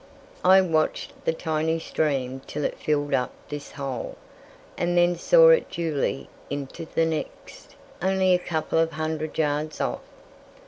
[0.43, 4.17] I watched the tiny stream till it filled up this hole,
[4.75, 10.01] and then saw it duly into the next, only a couple of hundred yards off.